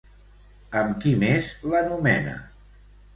Amb 0.79 0.95
qui 1.03 1.11
més 1.23 1.49
l'anomena? 1.73 2.33